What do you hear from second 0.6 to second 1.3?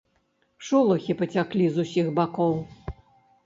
Шолахі